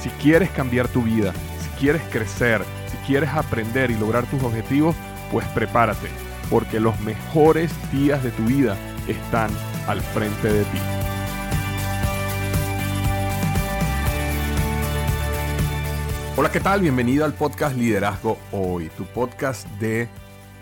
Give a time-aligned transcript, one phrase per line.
[0.00, 4.96] Si quieres cambiar tu vida, si quieres crecer, si quieres aprender y lograr tus objetivos,
[5.30, 6.08] pues prepárate,
[6.48, 9.50] porque los mejores días de tu vida están
[9.86, 10.78] al frente de ti.
[16.38, 16.80] Hola, ¿qué tal?
[16.80, 20.08] Bienvenido al podcast Liderazgo Hoy, tu podcast de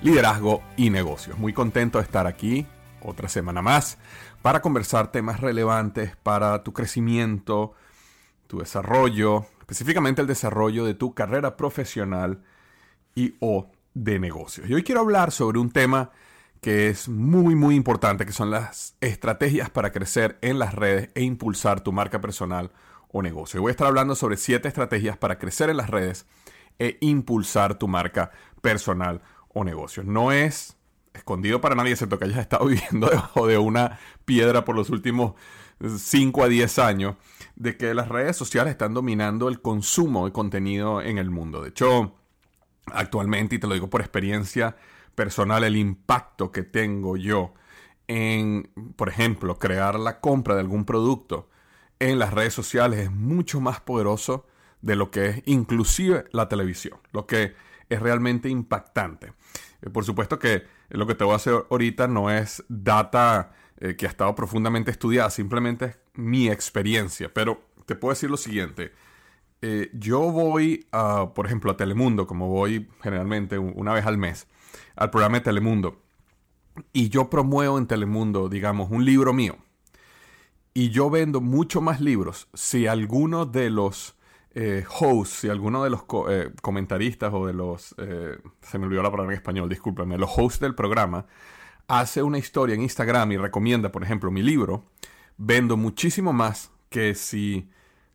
[0.03, 1.39] liderazgo y negocios.
[1.39, 2.67] Muy contento de estar aquí
[3.01, 3.99] otra semana más
[4.43, 7.75] para conversar temas relevantes para tu crecimiento,
[8.49, 12.43] tu desarrollo, específicamente el desarrollo de tu carrera profesional
[13.15, 14.69] y o de negocios.
[14.69, 16.11] Y hoy quiero hablar sobre un tema
[16.61, 21.23] que es muy muy importante, que son las estrategias para crecer en las redes e
[21.23, 22.73] impulsar tu marca personal
[23.11, 23.61] o negocio.
[23.61, 26.27] voy a estar hablando sobre siete estrategias para crecer en las redes
[26.79, 30.03] e impulsar tu marca personal o negocio.
[30.05, 30.77] No es
[31.15, 35.35] escondido para nadie, excepto que hayas estado viviendo debajo de una piedra por los últimos
[35.81, 37.17] 5 a 10 años,
[37.59, 41.63] de que las redes sociales están dominando el consumo de contenido en el mundo.
[41.63, 42.15] De hecho,
[42.87, 44.77] actualmente, y te lo digo por experiencia
[45.17, 47.55] personal, el impacto que tengo yo
[48.07, 51.51] en, por ejemplo, crear la compra de algún producto
[51.99, 54.47] en las redes sociales es mucho más poderoso
[54.81, 57.57] de lo que es inclusive la televisión, lo que
[57.89, 59.33] es realmente impactante.
[59.83, 63.95] Eh, por supuesto que lo que te voy a hacer ahorita no es data eh,
[63.95, 68.93] que ha estado profundamente estudiada, simplemente es mi experiencia, pero te puedo decir lo siguiente.
[69.63, 74.49] Eh, yo voy, a, por ejemplo, a Telemundo, como voy generalmente una vez al mes,
[74.97, 76.03] al programa de Telemundo,
[76.93, 79.57] y yo promuevo en Telemundo, digamos, un libro mío
[80.75, 84.17] y yo vendo mucho más libros si alguno de los
[84.55, 86.05] eh, hosts, si alguno de los
[86.63, 87.95] comentaristas o de los...
[88.63, 90.19] Se me olvidó la palabra en español, discúlpame.
[90.19, 91.27] Los hosts del programa
[91.89, 94.85] hace una historia en Instagram y recomienda, por ejemplo, mi libro,
[95.37, 97.69] vendo muchísimo más que si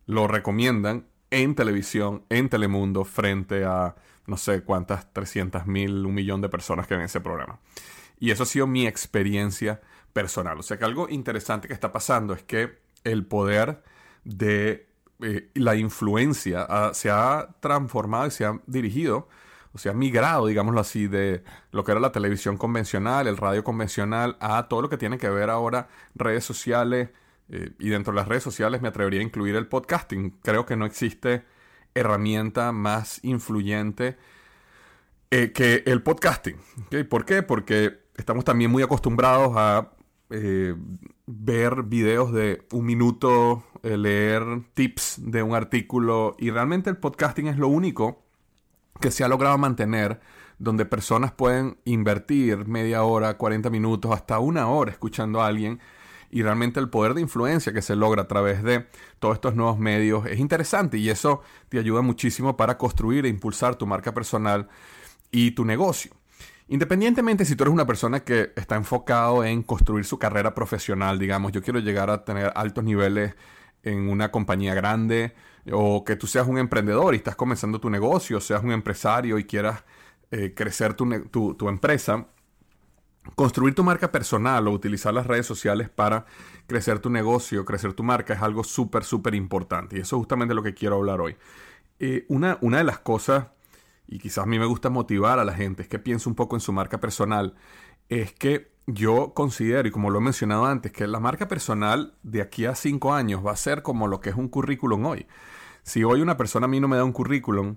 [0.06, 3.96] lo recomiendan en televisión, en Telemundo, frente a
[4.26, 7.58] no sé cuántas, 300 mil, un millón de personas que ven ese programa.
[8.18, 10.58] Y eso ha sido mi experiencia personal.
[10.58, 13.82] O sea que algo interesante que está pasando es que el poder
[14.24, 14.88] de
[15.20, 19.28] eh, la influencia se ha transformado y se ha dirigido,
[19.74, 21.42] o sea, migrado, digámoslo así, de
[21.72, 25.28] lo que era la televisión convencional, el radio convencional, a todo lo que tiene que
[25.28, 27.10] ver ahora redes sociales.
[27.48, 30.38] Eh, y dentro de las redes sociales me atrevería a incluir el podcasting.
[30.42, 31.44] Creo que no existe
[31.92, 34.16] herramienta más influyente
[35.32, 36.56] eh, que el podcasting.
[37.10, 37.42] ¿Por qué?
[37.42, 39.90] Porque estamos también muy acostumbrados a
[40.30, 40.76] eh,
[41.26, 47.58] ver videos de un minuto, leer tips de un artículo y realmente el podcasting es
[47.58, 48.23] lo único
[49.00, 50.20] que se ha logrado mantener
[50.58, 55.80] donde personas pueden invertir media hora, 40 minutos, hasta una hora escuchando a alguien
[56.30, 58.86] y realmente el poder de influencia que se logra a través de
[59.20, 63.76] todos estos nuevos medios es interesante y eso te ayuda muchísimo para construir e impulsar
[63.76, 64.68] tu marca personal
[65.30, 66.12] y tu negocio.
[66.66, 71.52] Independientemente si tú eres una persona que está enfocado en construir su carrera profesional, digamos,
[71.52, 73.34] yo quiero llegar a tener altos niveles
[73.82, 75.34] en una compañía grande,
[75.72, 79.44] o que tú seas un emprendedor y estás comenzando tu negocio, seas un empresario y
[79.44, 79.84] quieras
[80.30, 82.28] eh, crecer tu, tu empresa,
[83.34, 86.26] construir tu marca personal o utilizar las redes sociales para
[86.66, 89.96] crecer tu negocio, crecer tu marca es algo súper, súper importante.
[89.96, 91.36] Y eso es justamente lo que quiero hablar hoy.
[91.98, 93.46] Eh, una, una de las cosas
[94.06, 96.56] y quizás a mí me gusta motivar a la gente, es que piense un poco
[96.56, 97.54] en su marca personal,
[98.08, 102.42] es que yo considero, y como lo he mencionado antes, que la marca personal de
[102.42, 105.26] aquí a cinco años va a ser como lo que es un currículum hoy.
[105.82, 107.76] Si hoy una persona a mí no me da un currículum,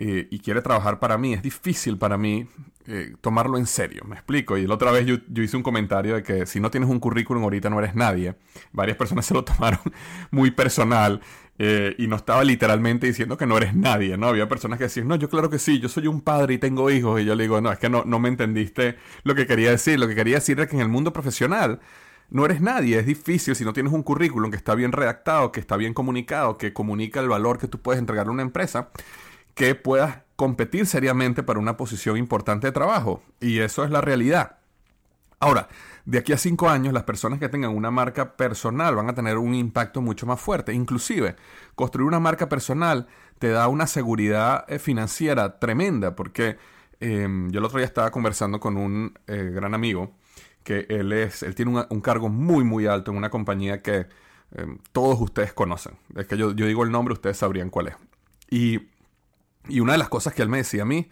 [0.00, 2.46] eh, y quiere trabajar para mí, es difícil para mí
[2.86, 4.56] eh, tomarlo en serio, me explico.
[4.56, 7.42] Y la otra vez yo, hice un comentario de que si no tienes un currículum
[7.42, 8.36] ahorita no eres nadie.
[8.70, 9.80] Varias personas se lo tomaron
[10.30, 11.20] muy personal
[11.58, 14.28] eh, y no estaba literalmente diciendo que no eres nadie, ¿no?
[14.28, 16.90] Había personas que decían, no, yo claro que sí, yo soy un padre y tengo
[16.90, 17.20] hijos.
[17.20, 19.98] Y yo le digo, no, es que no, no me entendiste lo que quería decir.
[19.98, 21.80] Lo que quería decir es que en el mundo profesional
[22.30, 22.98] no eres nadie.
[22.98, 26.58] Es difícil si no tienes un currículum que está bien redactado, que está bien comunicado,
[26.58, 28.90] que comunica el valor que tú puedes entregar a una empresa
[29.54, 33.22] que puedas competir seriamente para una posición importante de trabajo.
[33.40, 34.58] Y eso es la realidad.
[35.40, 35.68] Ahora,
[36.04, 39.38] de aquí a cinco años, las personas que tengan una marca personal van a tener
[39.38, 40.72] un impacto mucho más fuerte.
[40.72, 41.36] Inclusive,
[41.74, 43.06] construir una marca personal
[43.38, 46.58] te da una seguridad eh, financiera tremenda, porque
[47.00, 50.12] em, yo el otro día estaba conversando con un eh, gran amigo
[50.64, 54.06] que él es, él tiene un, cargo muy muy alto en una compañía que
[54.52, 55.94] em, todos ustedes conocen.
[56.16, 57.96] Es que yo, digo el nombre, ustedes sabrían cuál es.
[58.50, 58.80] Y
[59.68, 61.10] y una de las cosas que él me decía a mí,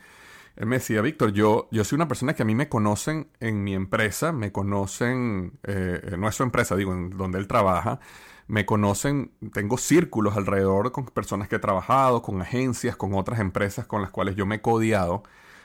[0.57, 3.63] él me decía, Víctor, yo, yo soy una persona que a mí me conocen en
[3.63, 8.01] mi empresa, me conocen, eh, no es su empresa, digo, en donde él trabaja,
[8.49, 13.87] me conocen, tengo círculos alrededor con personas que he trabajado, con agencias, con otras empresas
[13.87, 15.25] con las cuales yo me he codiado,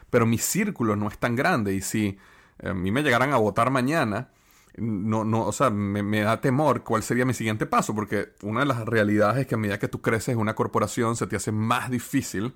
[0.09, 2.17] pero mi círculo no es tan grande y si
[2.59, 4.29] eh, a mí me llegaran a votar mañana,
[4.75, 8.61] no, no, o sea, me, me, da temor cuál sería mi siguiente paso, porque una
[8.61, 11.35] de las realidades es que a medida que tú creces en una corporación se te
[11.35, 12.53] hace más difícil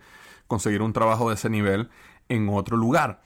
[0.48, 1.90] conseguir un trabajo de ese nivel
[2.30, 3.22] en otro lugar.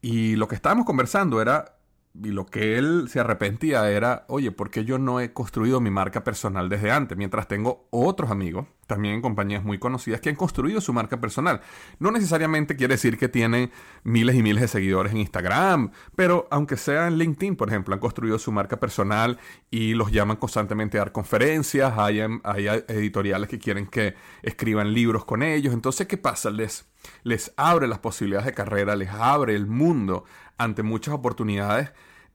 [0.00, 1.78] Y lo que estábamos conversando era
[2.22, 5.90] y lo que él se arrepentía era, oye, ¿por qué yo no he construido mi
[5.90, 7.16] marca personal desde antes?
[7.16, 11.60] Mientras tengo otros amigos, también en compañías muy conocidas, que han construido su marca personal.
[12.00, 13.70] No necesariamente quiere decir que tienen
[14.02, 18.00] miles y miles de seguidores en Instagram, pero aunque sea en LinkedIn, por ejemplo, han
[18.00, 19.38] construido su marca personal
[19.70, 25.24] y los llaman constantemente a dar conferencias, hay, hay editoriales que quieren que escriban libros
[25.24, 25.72] con ellos.
[25.72, 26.50] Entonces, ¿qué pasa?
[26.50, 26.86] Les,
[27.22, 30.24] les abre las posibilidades de carrera, les abre el mundo
[30.56, 31.90] ante muchas oportunidades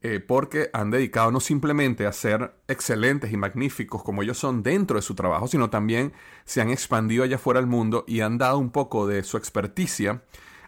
[0.06, 4.98] eh, porque han dedicado no simplemente a ser excelentes y magníficos como ellos son dentro
[4.98, 6.12] de su trabajo, sino también
[6.44, 10.22] se han expandido allá afuera al mundo y han dado un poco de su experticia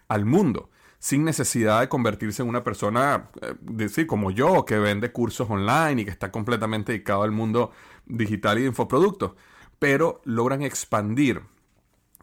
[0.08, 5.50] al mundo, sin necesidad de convertirse en una persona, eh, como yo, que vende cursos
[5.50, 7.72] online y que está completamente dedicado al mundo
[8.06, 9.32] digital y de infoproductos,
[9.78, 11.42] pero logran expandir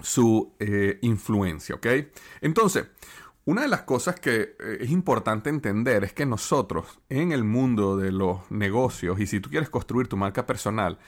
[0.03, 1.87] su eh, influencia, ¿ok?
[2.41, 2.85] Entonces,
[3.45, 7.97] una de las cosas que eh, es importante entender es que nosotros en el mundo
[7.97, 10.99] de los negocios y si tú quieres construir tu marca personal,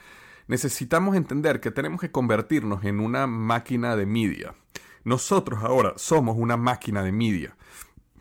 [0.47, 4.55] necesitamos entender que tenemos que convertirnos en una máquina de media.
[5.03, 7.57] Nosotros ahora somos una máquina de media.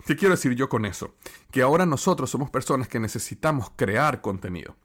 [0.06, 1.14] ¿Qué quiero decir yo con eso?
[1.50, 4.76] Que ahora nosotros somos personas que necesitamos crear contenido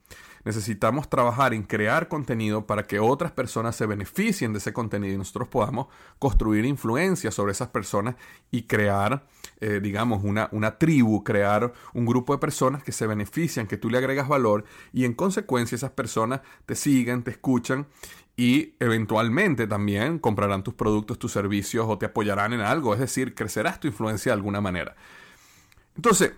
[0.43, 5.17] necesitamos trabajar en crear contenido para que otras personas se beneficien de ese contenido y
[5.17, 5.87] nosotros podamos
[6.17, 8.15] construir influencia sobre esas personas
[8.51, 9.25] y crear,
[9.59, 13.89] eh, digamos, una, una tribu, crear un grupo de personas que se benefician, que tú
[13.89, 14.63] le agregas valor
[14.93, 17.87] y en consecuencia esas personas te siguen, te escuchan
[18.39, 23.35] y eventualmente también comprarán tus productos, tus servicios o te apoyarán en algo, es decir,
[23.35, 24.95] crecerás tu influencia de alguna manera.
[25.97, 26.31] Entonces,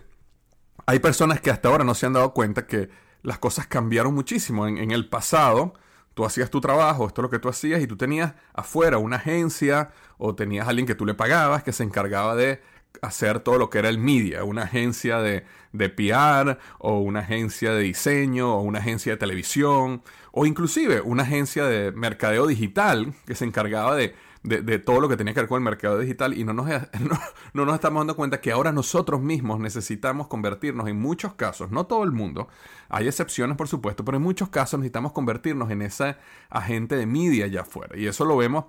[0.84, 2.90] hay personas que hasta ahora no se han dado cuenta que
[3.22, 4.66] las cosas cambiaron muchísimo.
[4.66, 5.74] En, el pasado,
[6.14, 9.16] tú hacías tu trabajo, esto es lo que tú hacías, y tú tenías afuera una
[9.16, 12.62] agencia o tenías alguien que tú le pagabas que se encargaba de
[13.00, 17.72] hacer todo lo que era el media, una agencia de, de PR o una agencia
[17.72, 23.34] de diseño o una agencia de televisión o inclusive una agencia de mercadeo digital que
[23.34, 26.44] se encargaba de de, todo lo que tenía que ver con el mercado digital y
[26.44, 26.68] no nos,
[27.54, 31.86] no, nos estamos dando cuenta que ahora nosotros mismos necesitamos convertirnos en muchos casos, no
[31.86, 32.48] todo el mundo,
[32.88, 36.16] hay excepciones por supuesto, pero en muchos casos necesitamos convertirnos en ese
[36.50, 37.96] agente de media allá afuera.
[37.96, 38.64] Y eso lo vemos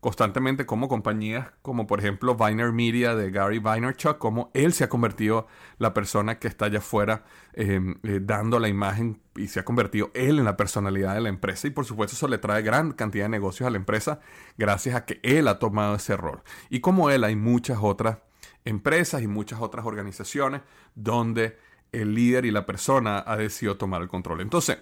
[0.00, 4.88] constantemente como compañías como por ejemplo Viner Media de Gary Vaynerchuk, como él se ha
[4.88, 5.46] convertido
[5.78, 10.10] la persona que está allá afuera em, eh, dando la imagen y se ha convertido
[10.14, 13.26] él en la personalidad de la empresa y por supuesto eso le trae gran cantidad
[13.26, 14.20] de negocios a la empresa
[14.56, 16.42] gracias a que él ha tomado ese rol.
[16.70, 18.18] Y como él hay muchas otras
[18.64, 20.62] empresas y muchas otras organizaciones
[20.94, 21.58] donde
[21.92, 24.40] el líder y la persona ha decidido tomar el control.
[24.40, 24.78] Entonces,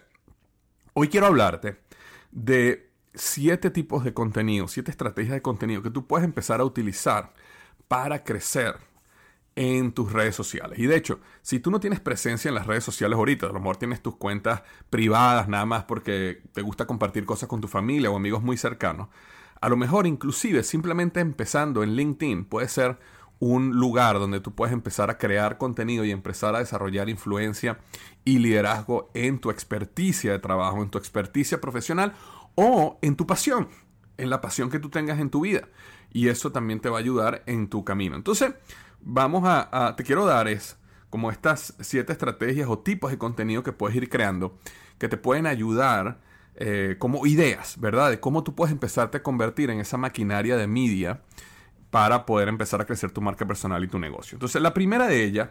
[0.94, 1.78] hoy quiero hablarte
[2.30, 7.32] de siete tipos de contenido, siete estrategias de contenido que tú puedes empezar a utilizar
[7.88, 8.76] para crecer
[9.56, 10.78] en tus redes sociales.
[10.78, 13.58] Y de hecho, si tú no tienes presencia en las redes sociales ahorita, a lo
[13.58, 18.10] mejor tienes tus cuentas privadas nada más porque te gusta compartir cosas con tu familia
[18.10, 19.08] o amigos muy cercanos,
[19.60, 22.98] a lo mejor inclusive simplemente empezando en LinkedIn puede ser
[23.40, 27.78] un lugar donde tú puedes empezar a crear contenido y empezar a desarrollar influencia
[28.24, 32.14] y liderazgo en tu experticia de trabajo, en tu experticia profesional
[32.60, 33.68] o en tu pasión.
[34.16, 35.68] en la pasión que tú tengas en tu vida.
[36.12, 38.16] Y eso también te va a ayudar en tu camino.
[38.16, 38.52] Entonces,
[39.00, 40.76] vamos a, te quiero dar es
[41.08, 44.58] como estas siete estrategias o tipos de contenido que puedes ir creando
[44.98, 46.18] que te pueden ayudar
[46.56, 48.10] eh, como ideas, ¿verdad?
[48.10, 51.22] De cómo tú puedes empezarte a convertir en esa maquinaria de media
[51.90, 54.34] para poder empezar a crecer tu marca personal y tu negocio.
[54.34, 55.50] Entonces, la primera de ellas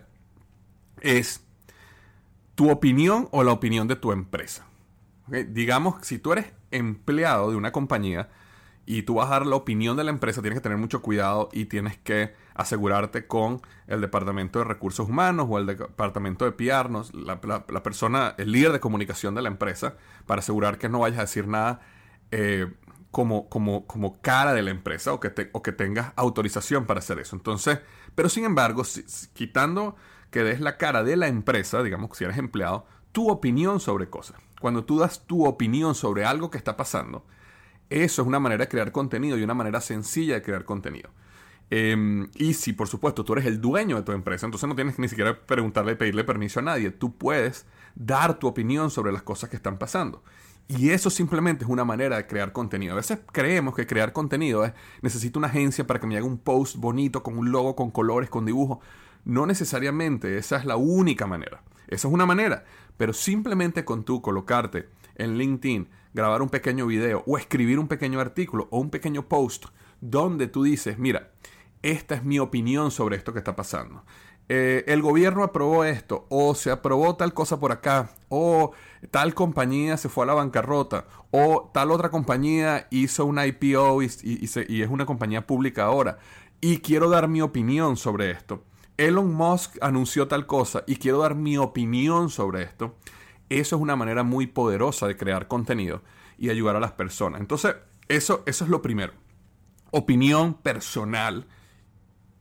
[0.99, 1.41] es
[2.55, 4.67] tu opinión o la opinión de tu empresa.
[5.47, 8.29] Digamos, si tú eres empleado de una compañía
[8.85, 11.49] y tú vas a dar la opinión de la empresa, tienes que tener mucho cuidado
[11.51, 16.89] y tienes que asegurarte con el departamento de recursos humanos o el departamento de PR,
[17.13, 21.23] la, persona, el líder de comunicación de la empresa, para asegurar que no vayas a
[21.23, 21.81] decir nada
[22.31, 22.71] eh,
[23.11, 26.99] como, como, como cara de la empresa o que, te, o que tengas autorización para
[26.99, 27.35] hacer eso.
[27.35, 27.79] Entonces,
[28.15, 28.83] pero sin embargo,
[29.33, 29.97] quitando
[30.31, 34.09] que des la cara de la empresa, digamos que si eres empleado, tu opinión sobre
[34.09, 34.39] cosas.
[34.59, 37.25] Cuando tú das tu opinión sobre algo que está pasando,
[37.89, 41.09] eso es una manera de crear contenido y una manera sencilla de crear contenido.
[41.69, 44.99] Em, y si por supuesto tú eres el dueño de tu empresa, entonces no tienes
[44.99, 46.91] ni siquiera preguntarle y pedirle permiso a nadie.
[46.91, 50.23] Tú puedes dar tu opinión sobre las cosas que están pasando.
[50.69, 52.93] Y eso simplemente es una manera de crear contenido.
[52.93, 56.37] A veces creemos que crear contenido es necesito una agencia para que me haga un
[56.37, 58.79] post bonito con un logo, con colores, con dibujos.
[59.23, 61.61] No necesariamente esa es la única manera.
[61.87, 62.65] Esa es una manera.
[62.97, 68.19] Pero simplemente con tú colocarte en LinkedIn, grabar un pequeño video o escribir un pequeño
[68.19, 69.65] artículo o un pequeño post
[70.01, 71.31] donde tú dices, mira,
[71.81, 74.03] esta es mi opinión sobre esto que está pasando.
[74.49, 78.71] Eh, el gobierno aprobó esto, o se aprobó tal cosa por acá, o
[79.11, 84.09] tal compañía se fue a la bancarrota, o tal otra compañía hizo una IPO y,
[84.23, 86.19] y es una compañía pública ahora,
[86.61, 88.63] y quiero dar mi opinión sobre esto.
[88.97, 92.95] Elon Musk anunció tal cosa y quiero dar mi opinión sobre esto.
[93.49, 96.01] Eso es una manera muy poderosa de crear contenido
[96.37, 97.39] y ayudar a las personas.
[97.39, 97.75] Entonces,
[98.07, 99.13] eso, eso es lo primero.
[99.91, 101.47] Opinión personal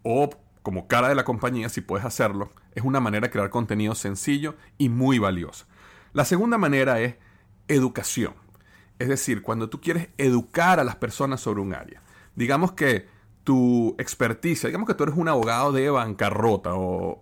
[0.02, 0.30] o
[0.62, 4.56] como cara de la compañía, si puedes hacerlo, es una manera de crear contenido sencillo
[4.78, 5.66] y muy valioso.
[6.12, 7.16] La segunda manera es
[7.68, 8.34] educación.
[8.98, 12.02] Es decir, cuando tú quieres educar a las personas sobre un área.
[12.34, 13.06] Digamos que
[13.46, 16.72] tu experticia, digamos que tú eres un abogado de bancarrota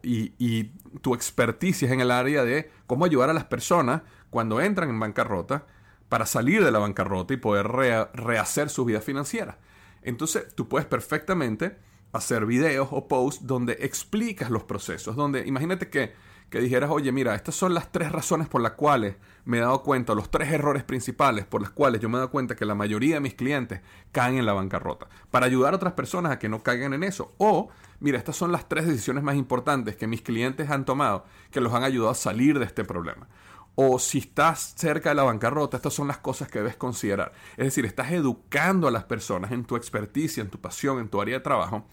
[0.03, 4.89] y, tu experticia es en el área de cómo ayudar a las personas cuando entran
[4.89, 5.67] en bancarrota
[6.09, 9.59] para salir de la bancarrota y poder rehacer su vida financiera.
[10.01, 11.77] Entonces tú puedes perfectamente
[12.13, 16.15] hacer videos o posts donde explicas los procesos, donde imagínate que
[16.55, 19.83] que dijeras, oye, mira, estas son las tres razones por las cuales me he dado
[19.83, 22.77] cuenta, los tres errores principales por las cuales yo me he dado cuenta que la
[22.77, 23.81] mayoría de mis clientes
[24.13, 27.35] caen en la bancarrota, para ayudar a otras personas a que no caigan en eso.
[27.39, 31.61] O, mira, estas son las tres decisiones más importantes que mis clientes han tomado, que
[31.61, 33.27] los han ayudado a salir de este problema.
[33.75, 37.33] O si estás cerca de la bancarrota, estas son las cosas que debes considerar.
[37.57, 41.21] Es decir, estás educando a las personas en tu experticia, en tu pasión, en tu
[41.21, 41.85] área de trabajo,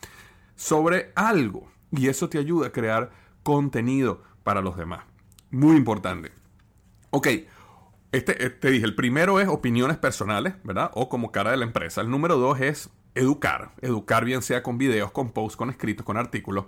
[0.56, 1.68] sobre algo.
[1.92, 3.10] Y eso te ayuda a crear
[3.42, 5.06] contenido para los demás.
[5.50, 6.32] Muy importante.
[7.10, 7.28] Ok,
[8.12, 10.92] este, te dije, el primero es opiniones personales, ¿verdad?
[10.94, 12.02] O como cara de la empresa.
[12.02, 13.72] El número dos es educar.
[13.82, 16.66] Educar bien sea con videos, con posts, con escritos, con artículos.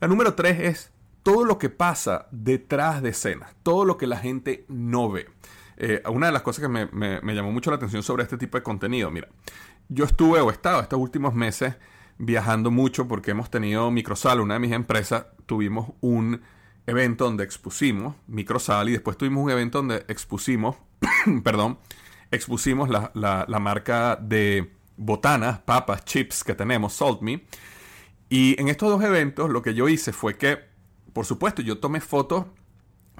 [0.00, 4.18] La número tres es todo lo que pasa detrás de escenas, todo lo que la
[4.18, 5.26] gente no ve.
[5.76, 8.56] Eh, una de las cosas que me, me, llamó mucho la atención sobre este tipo
[8.56, 9.28] de contenido, mira,
[9.88, 11.74] yo estuve o he estado estos últimos meses
[12.18, 16.42] viajando mucho porque hemos tenido Microsal, una de mis empresas, tuvimos un
[16.86, 20.76] evento donde expusimos Microsal y después tuvimos un evento donde expusimos,
[21.44, 21.78] perdón,
[22.30, 27.44] expusimos la, la, marca de botanas, papas, chips que tenemos, Salt Me.
[28.28, 30.58] Y en estos dos eventos lo que yo hice fue que,
[31.12, 32.46] por supuesto, yo tomé fotos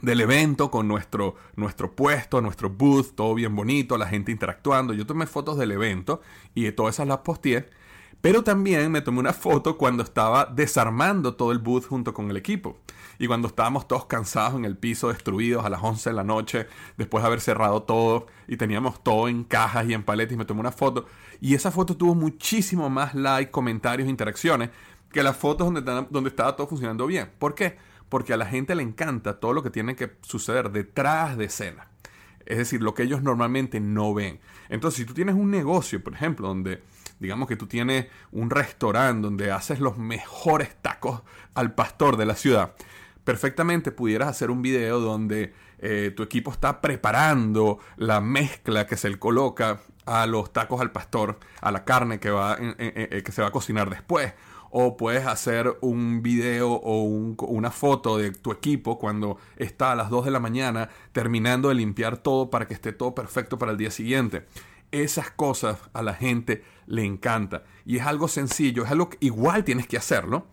[0.03, 4.93] del evento con nuestro, nuestro puesto, nuestro booth, todo bien bonito, la gente interactuando.
[4.93, 6.21] Yo tomé fotos del evento
[6.55, 7.69] y todas esas las posteé.
[8.25, 12.39] Pero también me tomé una foto cuando estaba desarmando todo el booth junto con el
[12.39, 12.79] equipo.
[13.19, 16.67] Y cuando estábamos todos cansados en el piso, destruidos a las 11 de la noche,
[16.97, 20.61] después de haber cerrado todo y teníamos todo en cajas y en paletas me tomé
[20.61, 21.05] una foto.
[21.39, 24.71] Y esa foto tuvo muchísimo más likes, comentarios, interacciones
[25.13, 27.31] que las fotos donde, donde estaba todo funcionando bien.
[27.39, 27.77] ¿Por qué?
[28.09, 31.89] Porque a la gente le encanta todo lo que tiene que suceder detrás de escena.
[32.47, 34.41] Es decir, lo que ellos normalmente no ven.
[34.71, 36.83] Entonces, si tú tienes un negocio, por ejemplo, donde
[37.21, 41.23] digamos que tú tienes un restaurante donde haces los mejores tacos
[41.55, 42.75] al pastor de la ciudad,
[43.25, 49.11] perfectamente pudieras hacer un video donde eh, tu equipo está preparando la mezcla que se
[49.11, 53.43] le coloca a los tacos al pastor, a la carne que, va eh, que se
[53.43, 54.33] va a cocinar después.
[54.77, 60.11] O puedes hacer un video o una foto de tu equipo cuando está a las
[60.11, 63.79] 2 de la mañana terminando de limpiar todo para que esté todo perfecto para el
[63.79, 64.47] día siguiente.
[64.91, 67.65] Esas cosas a la gente le encanta.
[67.85, 70.47] Y es algo sencillo, es algo que igual tienes que hacerlo.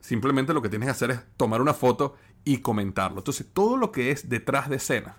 [0.00, 3.18] Simplemente lo que tienes que hacer es tomar una foto y comentarlo.
[3.18, 5.16] Entonces, todo lo que es detrás de escena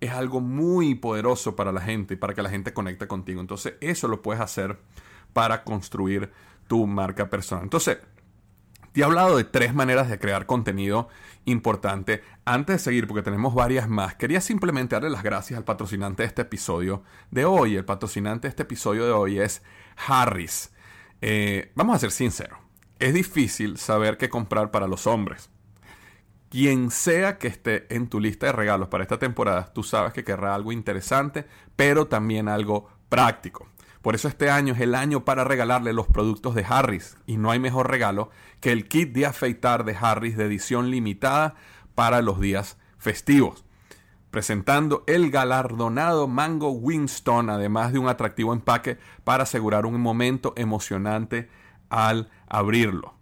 [0.00, 3.40] es algo muy poderoso para la gente y para que la gente conecte contigo.
[3.40, 4.78] Entonces, eso lo puedes hacer
[5.32, 6.30] para construir
[6.66, 7.64] tu marca personal.
[7.64, 7.98] Entonces,
[8.96, 11.10] te he hablado de tres maneras de crear contenido
[11.44, 12.22] importante.
[12.46, 16.28] Antes de seguir, porque tenemos varias más, quería simplemente darle las gracias al patrocinante de
[16.28, 17.76] este episodio de hoy.
[17.76, 19.62] El patrocinante de este episodio de hoy es
[20.06, 20.72] Harris.
[21.20, 22.58] Eh, vamos a ser sinceros.
[22.98, 25.50] Es difícil saber qué comprar para los hombres.
[26.48, 30.24] Quien sea que esté en tu lista de regalos para esta temporada, tú sabes que
[30.24, 31.44] querrá algo interesante,
[31.76, 33.68] pero también algo práctico.
[34.06, 37.50] Por eso este año es el año para regalarle los productos de Harris y no
[37.50, 41.56] hay mejor regalo que el kit de afeitar de Harris de edición limitada
[41.96, 43.64] para los días festivos.
[44.30, 51.50] Presentando el galardonado Mango Winston, además de un atractivo empaque para asegurar un momento emocionante
[51.88, 53.14] al abrirlo.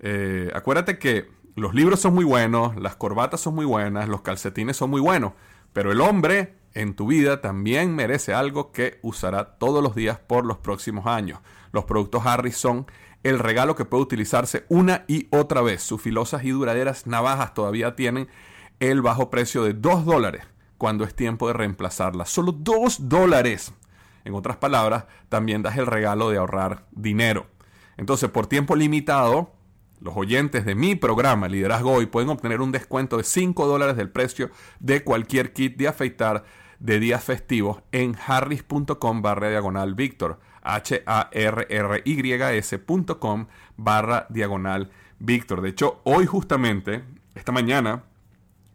[0.00, 4.78] Eh, acuérdate que los libros son muy buenos, las corbatas son muy buenas, los calcetines
[4.78, 5.34] son muy buenos,
[5.74, 10.44] pero el hombre en tu vida también merece algo que usará todos los días por
[10.44, 11.40] los próximos años.
[11.72, 12.86] Los productos Harris son
[13.22, 15.82] el regalo que puede utilizarse una y otra vez.
[15.82, 18.28] Sus filosas y duraderas navajas todavía tienen
[18.80, 20.44] el bajo precio de 2 dólares
[20.78, 22.30] cuando es tiempo de reemplazarlas.
[22.30, 23.72] Solo 2 dólares.
[24.24, 27.46] En otras palabras, también das el regalo de ahorrar dinero.
[27.96, 29.52] Entonces, por tiempo limitado,
[30.00, 34.10] los oyentes de mi programa Liderazgo Hoy pueden obtener un descuento de 5 dólares del
[34.10, 34.50] precio
[34.80, 36.44] de cualquier kit de afeitar
[36.82, 40.40] de días festivos en harris.com barra diagonal Víctor.
[40.62, 41.06] H-A-R-R-Y-S.com
[43.76, 45.60] barra diagonal Víctor.
[45.62, 48.02] De hecho, hoy justamente, esta mañana,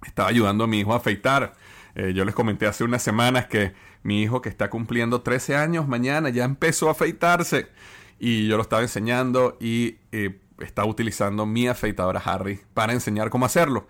[0.06, 1.54] estaba ayudando a mi hijo a afeitar.
[1.96, 3.74] Eh, yo les comenté hace unas semanas que
[4.04, 7.68] mi hijo que está cumpliendo 13 años mañana ya empezó a afeitarse.
[8.20, 13.46] Y yo lo estaba enseñando y eh, estaba utilizando mi afeitadora Harry para enseñar cómo
[13.46, 13.86] hacerlo.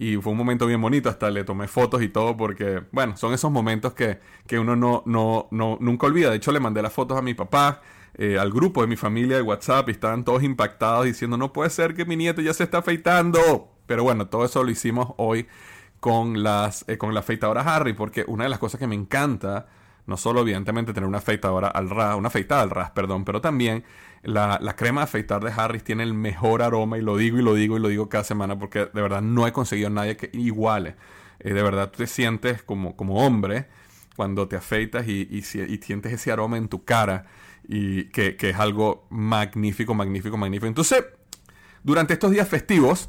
[0.00, 3.34] Y fue un momento bien bonito, hasta le tomé fotos y todo, porque, bueno, son
[3.34, 4.18] esos momentos que,
[4.58, 6.30] uno no, no, no, nunca olvida.
[6.30, 7.82] De hecho, le mandé las fotos a mi papá,
[8.14, 11.68] eh, al grupo de mi familia de WhatsApp, y estaban todos impactados diciendo, no puede
[11.68, 13.68] ser que mi nieto ya se está afeitando.
[13.84, 15.48] Pero bueno, todo eso lo hicimos hoy
[16.00, 19.66] con, las, eh, con la afeitadora Harry, porque una de las cosas que me encanta
[20.06, 23.84] no solo evidentemente tener una afeitadora al ras, una afeitada al ras, perdón, pero también
[24.22, 27.54] la, crema de afeitar de Harris tiene el mejor aroma y lo digo y lo
[27.54, 30.96] digo y lo digo cada semana porque de verdad no he conseguido nadie que iguale.
[31.38, 33.66] Eh, de verdad tú te sientes como, como hombre
[34.16, 37.26] cuando te afeitas y, y, sientes ese aroma en tu cara
[37.66, 40.66] y que, que es algo magnífico, magnífico, magnífico.
[40.66, 41.04] Entonces,
[41.82, 43.08] durante estos días festivos,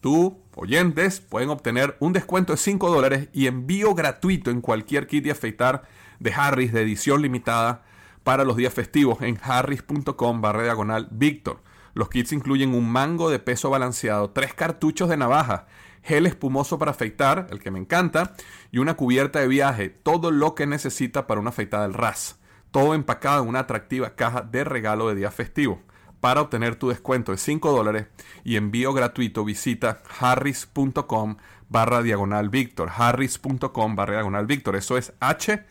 [0.00, 5.24] tú, oyentes, pueden obtener un descuento de 5 dólares y envío gratuito en cualquier kit
[5.24, 5.84] de afeitar
[6.20, 7.82] de Harris de edición limitada
[8.22, 11.62] para los días festivos en harris.com barra diagonal Víctor.
[11.94, 15.66] Los kits incluyen un mango de peso balanceado, tres cartuchos de navaja,
[16.02, 18.34] gel espumoso para afeitar, el que me encanta,
[18.70, 22.38] y una cubierta de viaje, todo lo que necesita para una afeitada del RAS.
[22.70, 25.82] Todo empacado en una atractiva caja de regalo de día festivo.
[26.20, 28.06] Para obtener tu descuento de 5 dólares
[28.44, 31.36] y envío gratuito, visita harris.com
[31.68, 32.90] barra diagonal Víctor.
[32.94, 34.76] Harris.com barra diagonal Víctor.
[34.76, 35.64] Eso es H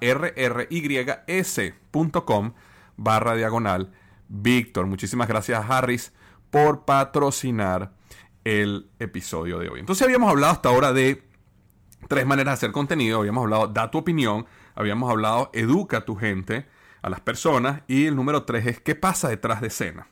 [0.00, 2.52] r y s.com
[2.96, 3.92] barra diagonal
[4.28, 4.86] Víctor.
[4.86, 6.12] Muchísimas gracias a Harris
[6.50, 7.92] por patrocinar
[8.44, 9.80] el episodio de hoy.
[9.80, 11.22] Entonces habíamos hablado hasta ahora de
[12.08, 13.20] tres maneras de hacer contenido.
[13.20, 16.66] Habíamos hablado da tu opinión, habíamos hablado educa a tu gente,
[17.00, 20.08] a las personas y el número tres es qué pasa detrás de escena.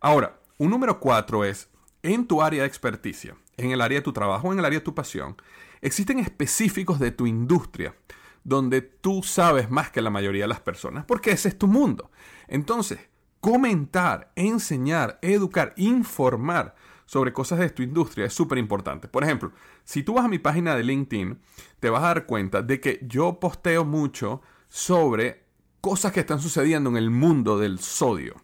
[0.00, 1.68] Ahora, un número cuatro es
[2.02, 4.84] en tu área de experticia, en el área de tu trabajo, en el área de
[4.84, 5.36] tu pasión,
[5.80, 7.94] existen específicos de tu industria
[8.44, 12.10] donde tú sabes más que la mayoría de las personas, porque ese es tu mundo.
[12.48, 12.98] Entonces,
[13.40, 16.74] comentar, enseñar, educar, informar
[17.06, 19.08] sobre cosas de tu industria es súper importante.
[19.08, 19.52] Por ejemplo,
[19.84, 21.38] si tú vas a mi página de LinkedIn,
[21.80, 25.44] te vas a dar cuenta de que yo posteo mucho sobre
[25.80, 28.36] cosas que están sucediendo en el mundo del sodio.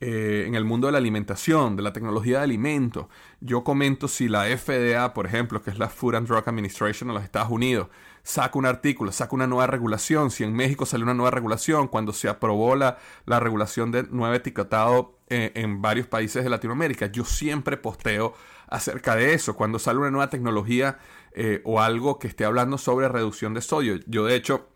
[0.00, 3.06] Eh, en el mundo de la alimentación, de la tecnología de alimentos.
[3.40, 7.14] Yo comento si la FDA, por ejemplo, que es la Food and Drug Administration de
[7.14, 7.88] los Estados Unidos,
[8.28, 12.12] saca un artículo, saca una nueva regulación, si en México salió una nueva regulación, cuando
[12.12, 17.24] se aprobó la, la regulación de nuevo etiquetado eh, en varios países de Latinoamérica, yo
[17.24, 18.34] siempre posteo
[18.66, 20.98] acerca de eso, cuando sale una nueva tecnología
[21.32, 23.98] eh, o algo que esté hablando sobre reducción de sodio.
[24.06, 24.68] Yo de hecho,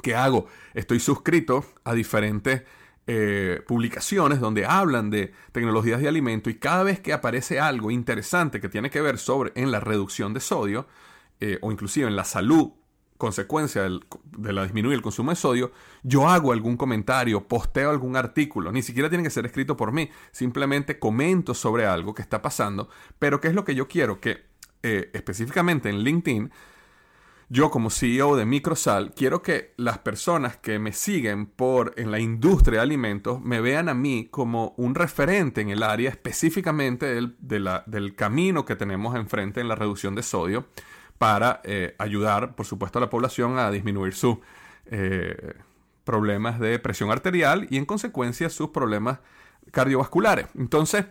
[0.00, 0.46] ¿qué hago?
[0.72, 2.62] Estoy suscrito a diferentes
[3.08, 8.60] eh, publicaciones donde hablan de tecnologías de alimento y cada vez que aparece algo interesante
[8.60, 10.86] que tiene que ver sobre en la reducción de sodio
[11.40, 12.72] eh, o inclusive en la salud
[13.18, 15.72] consecuencia de la disminuir el consumo de sodio,
[16.02, 20.08] yo hago algún comentario, posteo algún artículo, ni siquiera tiene que ser escrito por mí,
[20.30, 24.20] simplemente comento sobre algo que está pasando, pero ¿qué es lo que yo quiero?
[24.20, 24.46] Que
[24.84, 26.52] eh, específicamente en LinkedIn,
[27.50, 32.20] yo como CEO de Microsal, quiero que las personas que me siguen por en la
[32.20, 37.36] industria de alimentos me vean a mí como un referente en el área específicamente del,
[37.40, 40.66] del camino que tenemos enfrente en la reducción de sodio
[41.18, 44.38] para eh, ayudar, por supuesto, a la población a disminuir sus
[44.86, 45.54] eh,
[46.04, 49.18] problemas de presión arterial y en consecuencia sus problemas
[49.72, 50.46] cardiovasculares.
[50.56, 51.04] Entonces,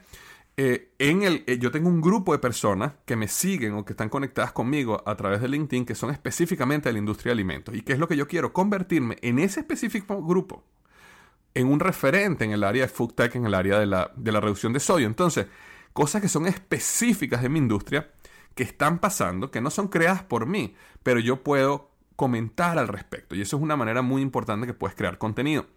[0.56, 4.10] eh, en el, yo tengo un grupo de personas que me siguen o que están
[4.10, 7.76] conectadas conmigo a través de LinkedIn que son específicamente de la industria de alimentos.
[7.76, 8.54] ¿Y qué es lo que yo quiero?
[8.54, 10.63] Convertirme en ese específico grupo,
[11.54, 14.32] en un referente en el área de food tech, en el área de la, de
[14.32, 15.06] la reducción de sodio.
[15.06, 15.46] Entonces,
[15.93, 18.10] cosas que son específicas de mi industria
[18.58, 23.36] que están pasando, que no son creadas por mí, pero yo puedo comentar al respecto.
[23.36, 25.67] Y eso es una manera muy importante que puedes crear contenido.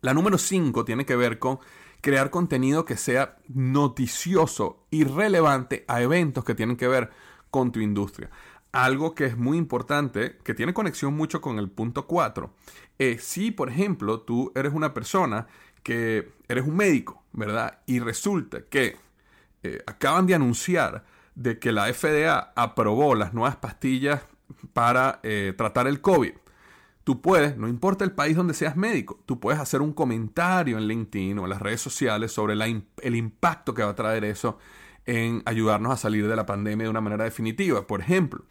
[0.00, 1.60] La número 5 tiene que ver con
[2.00, 7.10] crear contenido que sea noticioso y relevante a eventos que tienen que ver
[7.50, 8.30] con tu industria.
[8.72, 12.50] Algo que es muy importante, que tiene conexión mucho con el punto 4,
[12.98, 15.48] es si, por ejemplo, tú eres una persona
[15.82, 17.80] que eres un médico, ¿verdad?
[17.84, 18.96] Y resulta que
[19.62, 24.22] eh, acaban de anunciar de que la FDA aprobó las nuevas pastillas
[24.72, 26.32] para eh, tratar el COVID.
[27.04, 30.86] Tú puedes, no importa el país donde seas médico, tú puedes hacer un comentario en
[30.86, 34.58] LinkedIn o en las redes sociales sobre el impacto que va a traer eso
[35.04, 38.44] en ayudarnos a salir de la pandemia de una manera definitiva, por ejemplo.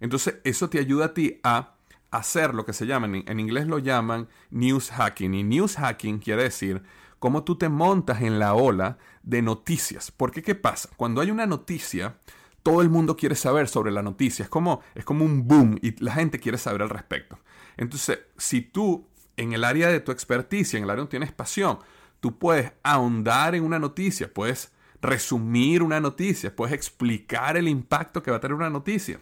[0.00, 1.74] Entonces, eso te ayuda a ti a
[2.10, 5.34] hacer lo que se llama, en inglés lo llaman news hacking.
[5.34, 6.82] Y news hacking quiere decir
[7.18, 10.10] cómo tú te montas en la ola de noticias.
[10.10, 10.90] Porque ¿qué pasa?
[10.96, 12.16] Cuando hay una noticia,
[12.62, 14.42] todo el mundo quiere saber sobre la noticia.
[14.42, 17.38] Es como, es como un boom y la gente quiere saber al respecto.
[17.76, 21.78] Entonces, si tú en el área de tu experticia, en el área donde tienes pasión,
[22.20, 28.32] tú puedes ahondar en una noticia, puedes resumir una noticia, puedes explicar el impacto que
[28.32, 29.20] va a tener una noticia.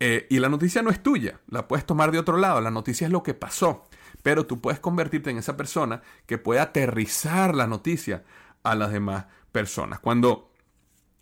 [0.00, 3.06] Eh, y la noticia no es tuya, la puedes tomar de otro lado, la noticia
[3.06, 3.87] es lo que pasó
[4.28, 8.24] pero tú puedes convertirte en esa persona que puede aterrizar la noticia
[8.62, 10.00] a las demás personas.
[10.00, 10.52] Cuando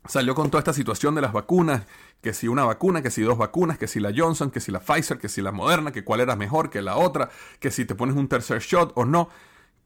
[0.07, 1.83] salió con toda esta situación de las vacunas,
[2.21, 4.81] que si una vacuna, que si dos vacunas, que si la Johnson, que si la
[4.81, 7.95] Pfizer, que si la Moderna, que cuál era mejor que la otra, que si te
[7.95, 9.29] pones un tercer shot o no.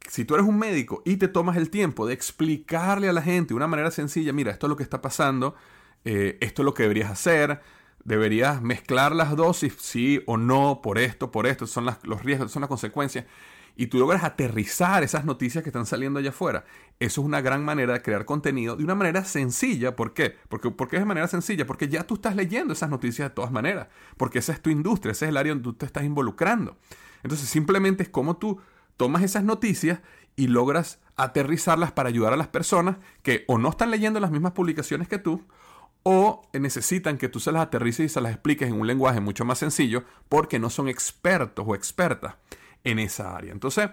[0.08, 3.48] Si tú eres un médico y te tomas el tiempo de explicarle a la gente
[3.48, 5.54] de una manera sencilla, mira, esto es lo que está pasando,
[6.06, 7.60] eh, esto es lo que deberías hacer,
[8.04, 12.60] deberías mezclar las dosis, sí o no, por esto, por esto, son los riesgos, son
[12.60, 13.26] las consecuencias,
[13.76, 16.64] y tú logras aterrizar esas noticias que están saliendo allá afuera.
[16.98, 19.96] Eso es una gran manera de crear contenido de una manera sencilla.
[19.96, 20.36] ¿Por qué?
[20.48, 23.50] Porque, porque es de manera sencilla, porque ya tú estás leyendo esas noticias de todas
[23.52, 26.76] maneras, porque esa es tu industria, ese es el área donde tú te estás involucrando.
[27.22, 28.60] Entonces simplemente es como tú
[28.96, 30.00] tomas esas noticias
[30.36, 34.52] y logras aterrizarlas para ayudar a las personas que o no están leyendo las mismas
[34.52, 35.42] publicaciones que tú,
[36.02, 39.44] o necesitan que tú se las aterrices y se las expliques en un lenguaje mucho
[39.44, 42.34] más sencillo porque no son expertos o expertas
[42.84, 43.52] en esa área.
[43.52, 43.90] Entonces,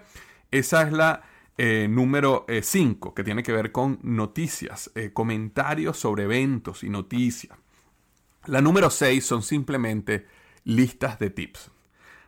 [0.50, 1.22] esa es la
[1.58, 6.88] eh, número 5 eh, que tiene que ver con noticias, eh, comentarios sobre eventos y
[6.88, 7.58] noticias.
[8.46, 10.26] La número 6 son simplemente
[10.64, 11.70] listas de tips.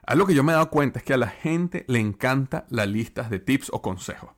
[0.04, 2.88] Algo que yo me he dado cuenta es que a la gente le encanta las
[2.88, 4.30] listas de tips o consejos.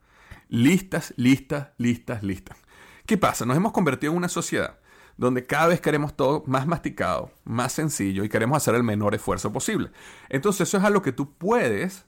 [0.49, 2.59] Listas, listas, listas, listas.
[3.07, 3.47] ¿Qué pasa?
[3.47, 4.79] Nos hemos convertido en una sociedad
[5.17, 9.53] donde cada vez queremos todo más masticado, más sencillo y queremos hacer el menor esfuerzo
[9.53, 9.91] posible.
[10.29, 12.07] Entonces eso es algo que tú puedes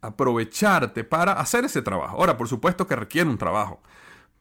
[0.00, 2.16] aprovecharte para hacer ese trabajo.
[2.16, 3.80] Ahora, por supuesto que requiere un trabajo,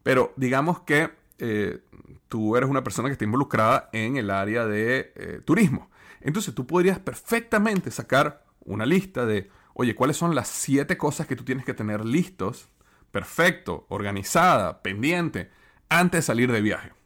[0.03, 1.81] pero digamos que eh,
[2.27, 5.89] tú eres una persona que está involucrada en el área de eh, turismo.
[6.21, 11.35] Entonces tú podrías perfectamente sacar una lista de, oye, ¿cuáles son las siete cosas que
[11.35, 12.69] tú tienes que tener listos,
[13.11, 15.51] perfecto, organizada, pendiente,
[15.89, 16.96] antes de salir de viaje?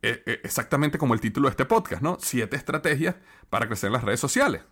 [0.00, 2.18] Eh, eh, exactamente como el título de este podcast, ¿no?
[2.20, 3.16] Siete estrategias
[3.50, 4.62] para crecer en las redes sociales.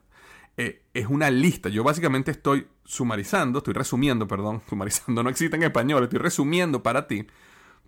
[0.57, 1.69] Eh, es una lista.
[1.69, 7.09] Yo básicamente estoy sumarizando, estoy resumiendo, perdón, sumarizando no existe en español, estoy resumiendo para
[7.09, 7.27] ti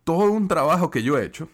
[0.04, 1.48] todo un trabajo que yo he hecho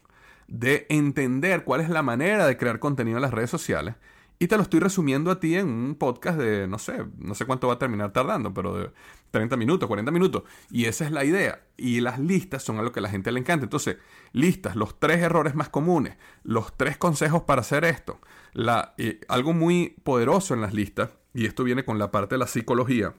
[0.47, 3.95] de entender cuál es la manera de crear contenido en las redes sociales
[4.39, 7.47] y te lo estoy resumiendo a ti en un podcast de, no sé, no sé
[7.47, 8.91] cuánto va a terminar tardando, pero de
[9.31, 10.43] 30 minutos, 40 minutos.
[10.71, 11.67] Y esa es la idea.
[11.77, 13.65] Y las listas son a lo que a la gente le encanta.
[13.65, 13.97] Entonces,
[14.33, 18.19] listas, los tres errores más comunes, los tres consejos para hacer esto.
[18.53, 22.41] La, eh, algo muy poderoso en las listas, y esto viene con la parte de
[22.41, 23.15] la psicología,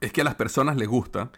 [0.00, 1.30] es que a las personas les gustan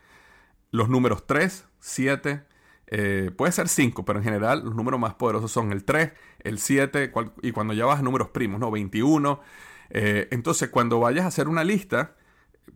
[0.71, 2.45] los números 3, 7,
[2.91, 6.59] eh, puede ser 5, pero en general los números más poderosos son el 3, el
[6.59, 8.71] 7 y cuando ya vas a números primos, ¿no?
[8.71, 9.41] 21,
[9.91, 12.15] Eh, entonces, cuando vayas a hacer una lista,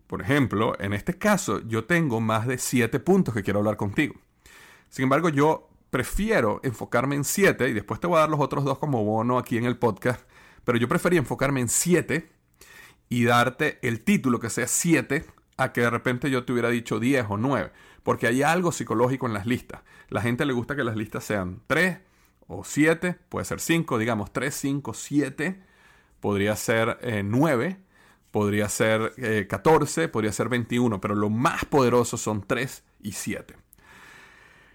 [0.07, 4.15] por ejemplo, en este caso, yo tengo más de siete puntos que quiero hablar contigo.
[4.89, 8.65] Sin embargo, yo prefiero enfocarme en siete, y después te voy a dar los otros
[8.65, 10.23] dos como bono aquí en el podcast,
[10.65, 12.31] pero yo prefería enfocarme en siete
[13.09, 15.27] y darte el título que sea siete
[15.59, 17.73] a que de repente yo te hubiera dicho 10 o 9,
[18.03, 19.83] porque hay algo psicológico en las listas.
[20.13, 21.99] La gente le gusta que las listas sean 3
[22.47, 25.63] o 7, puede ser 5, digamos 3, 5, 7,
[26.21, 27.77] podría ser 9, eh,
[28.31, 33.57] podría ser 14, eh, podría ser 21, pero lo más poderoso son 3 y 7.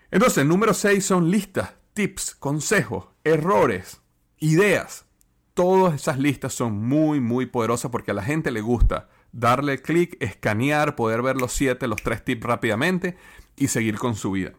[0.10, 4.02] Entonces, número 6 son listas, tips, consejos, errores,
[4.40, 5.06] ideas.
[5.54, 10.18] Todas esas listas son muy, muy poderosas porque a la gente le gusta darle clic,
[10.20, 13.18] escanear, poder ver los 7, los 3 tips rápidamente
[13.56, 14.54] y seguir con su vida.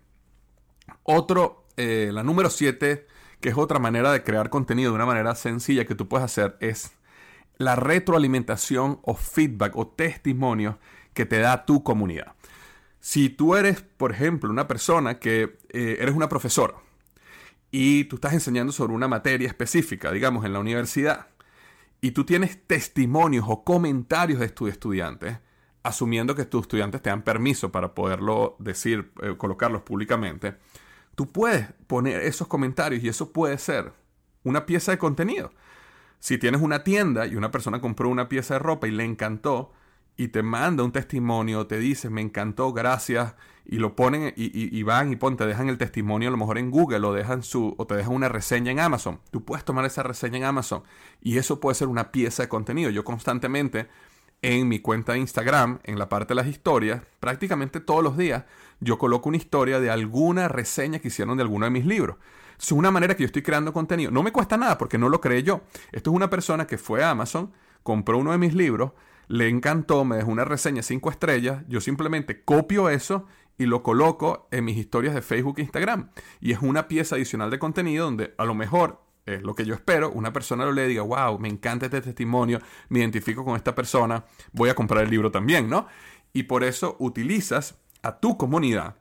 [1.11, 3.07] Otro, eh, la número 7,
[3.41, 6.59] que es otra manera de crear contenido de una manera sencilla que tú puedes hacer,
[6.61, 6.93] es
[7.57, 10.79] la retroalimentación o feedback o testimonio
[11.15, 12.35] que te da tu comunidad.
[13.01, 16.75] Si tú eres, por ejemplo, una persona que eh, eres una profesora
[17.71, 21.29] y tú estás enseñando sobre una materia específica, digamos, en la universidad,
[22.03, 25.39] y tú tienes testimonios o comentarios de tus estudiantes,
[25.83, 30.57] asumiendo que tus estudiantes te dan permiso para poderlo decir, eh, colocarlos públicamente,
[31.19, 33.93] tú puedes poner esos comentarios y eso puede ser
[34.45, 35.51] una pieza de contenido.
[36.21, 39.73] Si tienes una tienda y una persona compró una pieza de ropa y le encantó,
[40.17, 45.13] y te manda un testimonio, te dice, me encantó, gracias, y lo ponen y, van
[45.13, 47.87] y pon, te dejan el testimonio a lo mejor en Google o, dejan su, o
[47.89, 49.21] te dejan una reseña en Amazon.
[49.33, 50.85] Tú puedes tomar esa reseña en Amazon
[51.21, 52.91] y eso puede ser una pieza de contenido.
[52.91, 53.89] Yo constantemente
[54.43, 58.45] en mi cuenta de Instagram, en la parte de las historias, prácticamente todos los días,
[58.81, 62.17] yo coloco una historia de alguna reseña que hicieron de alguno de mis libros.
[62.59, 64.11] Es una manera que yo estoy creando contenido.
[64.11, 65.63] No me cuesta nada porque no lo creé yo.
[65.93, 68.93] Esto es una persona que fue a Amazon, compró uno de mis libros,
[69.29, 73.27] le encantó, me dejó una reseña 5 estrellas, yo simplemente copio eso
[73.59, 76.11] y lo coloco en mis historias de Facebook e Instagram.
[76.41, 79.03] Y es una pieza adicional de contenido donde a lo mejor
[79.35, 82.61] es lo que yo espero, una persona lo le diga, wow, me encanta este testimonio,
[82.89, 85.87] me identifico con esta persona, voy a comprar el libro también, ¿no?
[86.33, 88.97] Y por eso utilizas a tu comunidad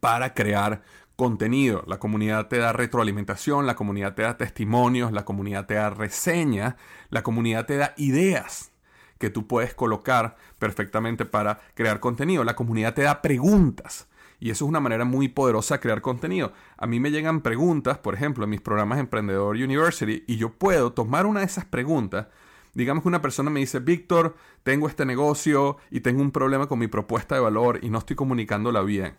[0.00, 0.82] para crear
[1.16, 1.82] contenido.
[1.86, 6.74] La comunidad te da retroalimentación, la comunidad te da testimonios, la comunidad te da reseñas,
[7.08, 8.72] la comunidad te da ideas
[9.18, 12.44] que tú puedes colocar perfectamente para crear contenido.
[12.44, 14.08] La comunidad te da preguntas.
[14.38, 16.52] Y eso es una manera muy poderosa de crear contenido.
[16.76, 20.92] A mí me llegan preguntas, por ejemplo, en mis programas Emprendedor University, y yo puedo
[20.92, 22.26] tomar una de esas preguntas.
[22.74, 26.78] Digamos que una persona me dice, Víctor, tengo este negocio y tengo un problema con
[26.78, 29.16] mi propuesta de valor y no estoy comunicándola bien.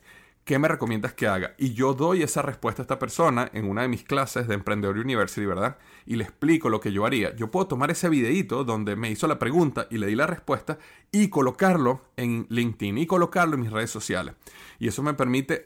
[0.47, 1.55] ¿Qué me recomiendas que haga?
[1.57, 4.97] Y yo doy esa respuesta a esta persona en una de mis clases de Emprendedor
[4.97, 5.77] University, ¿verdad?
[6.05, 7.35] Y le explico lo que yo haría.
[7.35, 10.77] Yo puedo tomar ese videito donde me hizo la pregunta y le di la respuesta
[11.11, 14.35] y colocarlo en LinkedIn y colocarlo en mis redes sociales.
[14.79, 15.65] Y eso me permite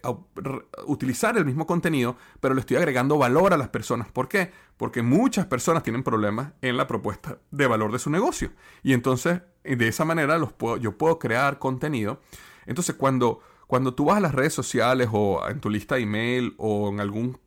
[0.87, 4.11] utilizar el mismo contenido, pero le estoy agregando valor a las personas.
[4.11, 4.51] ¿Por qué?
[4.77, 8.49] Porque muchas personas tienen problemas en la propuesta de valor de su negocio.
[8.81, 12.19] Y entonces, de esa manera, los puedo, yo puedo crear contenido.
[12.65, 13.41] Entonces, cuando
[13.71, 16.99] cuando tú vas a las redes sociales o en tu lista de email o en
[16.99, 17.37] alguna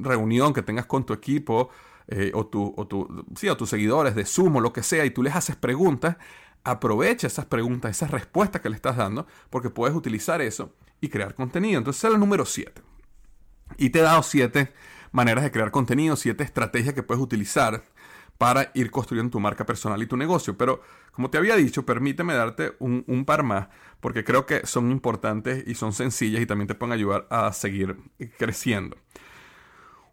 [0.00, 1.68] reunión que tengas con tu equipo
[2.08, 2.88] eh, o, tu, o,
[3.36, 6.16] sí, tus seguidores de Zoom o lo que sea y tú les haces preguntas,
[6.64, 11.34] aprovecha esas preguntas, esas respuestas que le estás dando porque puedes utilizar eso y crear
[11.34, 11.76] contenido.
[11.76, 12.80] Entonces, es el número 7.
[13.76, 14.72] Y te he dado 7
[15.12, 17.84] maneras de crear contenido, 7 estrategias que puedes utilizar
[18.38, 20.56] para ir construyendo tu marca personal y tu negocio.
[20.56, 23.68] Pero como te había dicho, permíteme darte un, par más,
[24.00, 27.96] porque creo que son importantes y son sencillas y también te pueden ayudar a seguir
[28.38, 28.96] creciendo.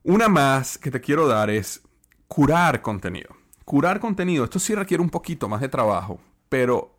[0.04, 1.82] Una más que te quiero dar es
[2.28, 3.30] curar contenido.
[3.66, 6.98] Curar contenido, esto sí requiere un poquito más de trabajo, pero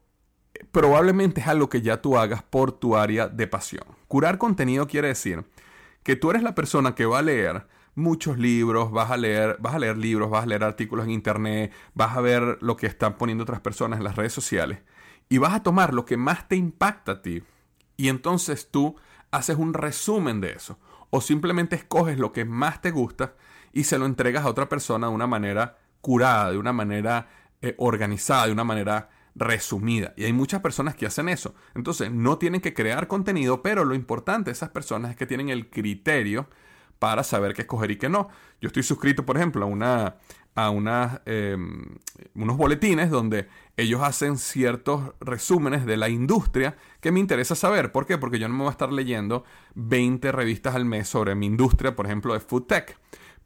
[0.71, 3.85] probablemente es algo que ya tú hagas por tu área de pasión.
[4.09, 5.45] Curar contenido quiere decir
[6.03, 9.75] que tú eres la persona que va a leer muchos libros, vas a leer, vas
[9.75, 13.19] a leer libros, vas a leer artículos en internet, vas a ver lo que están
[13.19, 14.81] poniendo otras personas en las redes sociales
[15.29, 17.43] y vas a tomar lo que más te impacta a ti
[17.97, 18.97] y entonces tú
[19.31, 20.79] haces un resumen de eso
[21.11, 23.35] o simplemente escoges lo que más te gusta
[23.73, 27.29] y se lo entregas a otra persona de una manera curada, de una manera
[27.61, 30.13] eh, organizada, de una manera resumida.
[30.17, 31.55] Y hay muchas personas que hacen eso.
[31.75, 35.49] Entonces, no tienen que crear contenido, pero lo importante de esas personas es que tienen
[35.49, 36.49] el criterio
[37.03, 38.29] para saber qué escoger y qué no.
[38.61, 40.19] Yo estoy suscrito, por ejemplo, a una
[40.55, 41.97] a em,
[42.37, 47.91] unos boletines donde ellos hacen ciertos resúmenes de la industria que me interesa saber.
[47.91, 48.19] ¿Por qué?
[48.19, 49.43] Porque yo no me voy a estar leyendo
[49.75, 52.97] 20 revistas al mes sobre mi industria, por ejemplo, de food tech.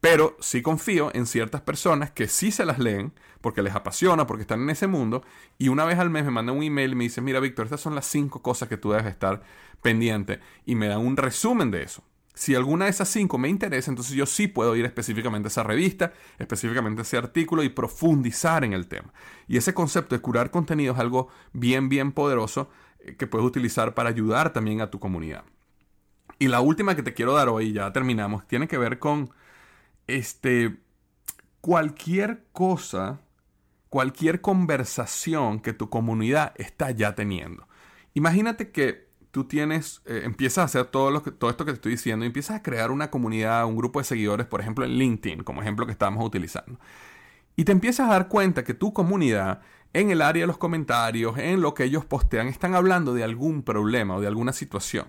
[0.00, 4.42] Pero sí confío en ciertas personas que sí se las leen porque les apasiona, porque
[4.42, 5.22] están en ese mundo,
[5.56, 7.80] y una vez al mes me mandan un email y me dicen, mira Víctor, estas
[7.80, 9.40] son las cinco cosas que tú debes estar
[9.80, 12.04] pendiente, y me dan un resumen de eso.
[12.36, 15.62] Si alguna de esas cinco me interesa, entonces yo sí puedo ir específicamente a esa
[15.62, 19.10] revista, específicamente a ese artículo y profundizar en el tema.
[19.48, 22.68] Y ese concepto de curar contenido es algo bien, bien poderoso
[23.00, 25.44] eh, que puedes utilizar para ayudar también a tu comunidad.
[26.38, 29.30] Y la última que te quiero dar hoy, ya terminamos, tiene que ver con
[30.06, 30.76] este,
[31.62, 33.22] cualquier cosa,
[33.88, 37.66] cualquier conversación que tu comunidad está ya teniendo.
[38.12, 39.05] Imagínate que
[39.36, 42.24] tú tienes, eh, empiezas a hacer todo, lo que, todo esto que te estoy diciendo
[42.24, 45.60] y empiezas a crear una comunidad, un grupo de seguidores, por ejemplo en LinkedIn, como
[45.60, 46.80] ejemplo que estamos utilizando.
[47.54, 49.60] Y te empiezas a dar cuenta que tu comunidad,
[49.92, 53.62] en el área de los comentarios, en lo que ellos postean, están hablando de algún
[53.62, 55.06] problema o de alguna situación.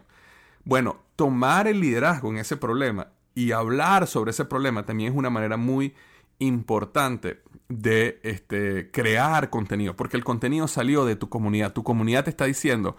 [0.65, 5.29] Bueno, tomar el liderazgo en ese problema y hablar sobre ese problema también es una
[5.29, 5.95] manera muy
[6.39, 11.71] importante de este, crear contenido, porque el contenido salió de tu comunidad.
[11.71, 12.97] Tu comunidad te está diciendo,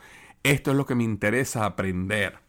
[0.51, 2.41] esto es lo que me interesa aprender.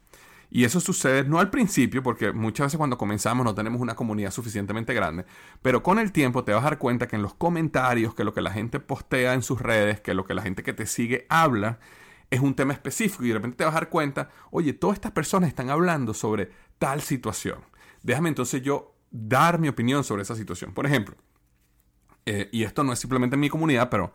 [0.52, 4.32] Y eso sucede no al principio, porque muchas veces cuando comenzamos no tenemos una comunidad
[4.32, 5.26] suficientemente grande,
[5.62, 8.34] pero con el tiempo te vas a dar cuenta que en los comentarios, que lo
[8.34, 11.28] que la gente postea en sus redes, que lo que la gente que te sigue
[11.30, 11.80] habla,
[12.32, 15.12] es un tema específico y de repente te vas a dar cuenta, oye, todas estas
[15.12, 17.60] personas están hablando sobre tal situación.
[18.02, 20.74] Déjame entonces yo dar mi opinión sobre esa situación.
[20.74, 21.16] Por ejemplo,
[22.26, 24.14] eh, y esto no es simplemente en mi comunidad, pero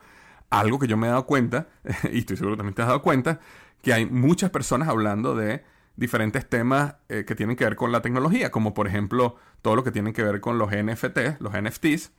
[0.51, 1.69] algo que yo me he dado cuenta,
[2.13, 3.41] y estoy seguro que también te has dado cuenta,
[3.85, 5.63] que hay muchas personas hablando de
[5.97, 9.85] diferentes temas eh, que tienen que ver con la tecnología, como por ejemplo todo lo
[9.85, 12.11] que tiene que ver con los NFT, los NFTs,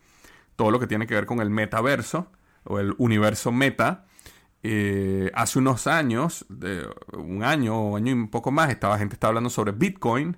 [0.56, 2.32] todo lo que tiene que ver con el metaverso
[2.63, 4.06] o el universo meta.
[4.63, 9.13] Eh, hace unos años, de un año o año y un poco más, estaba gente
[9.15, 10.38] estaba hablando sobre Bitcoin,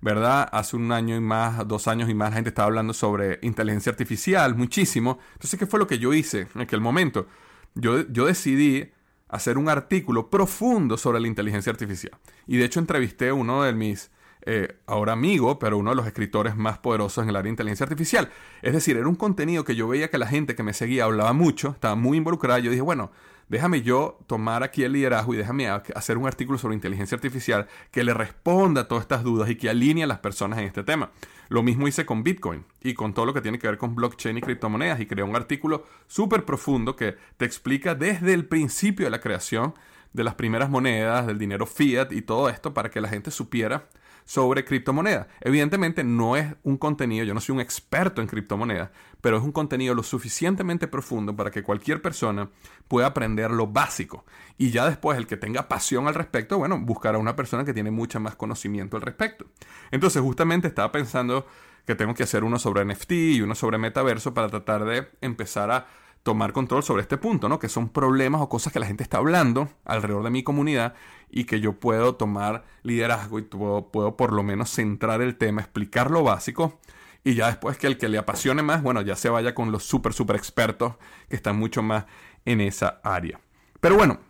[0.00, 0.48] ¿verdad?
[0.50, 3.90] Hace un año y más, dos años y más, la gente estaba hablando sobre inteligencia
[3.90, 5.18] artificial, muchísimo.
[5.34, 7.26] Entonces, ¿qué fue lo que yo hice en aquel momento?
[7.74, 8.90] Yo, yo decidí
[9.28, 12.12] hacer un artículo profundo sobre la inteligencia artificial.
[12.46, 14.10] Y de hecho entrevisté a uno de mis,
[14.42, 17.84] eh, ahora amigo, pero uno de los escritores más poderosos en el área de inteligencia
[17.84, 18.30] artificial.
[18.62, 21.32] Es decir, era un contenido que yo veía que la gente que me seguía hablaba
[21.32, 22.58] mucho, estaba muy involucrada.
[22.58, 23.10] Yo dije, bueno,
[23.48, 28.04] déjame yo tomar aquí el liderazgo y déjame hacer un artículo sobre inteligencia artificial que
[28.04, 31.10] le responda a todas estas dudas y que alinee a las personas en este tema.
[31.48, 34.36] Lo mismo hice con Bitcoin y con todo lo que tiene que ver con blockchain
[34.38, 39.10] y criptomonedas y creé un artículo súper profundo que te explica desde el principio de
[39.10, 39.74] la creación
[40.12, 43.88] de las primeras monedas, del dinero fiat y todo esto para que la gente supiera
[44.28, 45.26] sobre criptomonedas.
[45.40, 48.90] Evidentemente no es un contenido, yo no soy un experto en criptomonedas,
[49.22, 52.50] pero es un contenido lo suficientemente profundo para que cualquier persona
[52.88, 54.26] pueda aprender lo básico.
[54.58, 57.72] Y ya después el que tenga pasión al respecto, bueno, buscar a una persona que
[57.72, 59.46] tiene mucho más conocimiento al respecto.
[59.92, 61.46] Entonces justamente estaba pensando
[61.86, 65.70] que tengo que hacer uno sobre NFT y uno sobre metaverso para tratar de empezar
[65.70, 65.86] a
[66.22, 67.58] tomar control sobre este punto, ¿no?
[67.58, 70.92] Que son problemas o cosas que la gente está hablando alrededor de mi comunidad
[71.30, 75.60] y que yo puedo tomar liderazgo y puedo, puedo por lo menos centrar el tema,
[75.60, 76.78] explicar lo básico
[77.24, 79.84] y ya después que el que le apasione más, bueno, ya se vaya con los
[79.84, 80.94] súper, súper expertos
[81.28, 82.06] que están mucho más
[82.44, 83.40] en esa área.
[83.80, 84.20] Pero bueno,